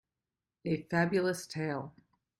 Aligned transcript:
A 0.65 0.81
Fabulous 0.89 1.45
tale. 1.45 1.91